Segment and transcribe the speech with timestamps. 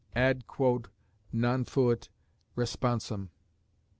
[0.15, 0.89] _Ad quod
[1.31, 2.09] non fuit
[2.57, 3.29] responsum.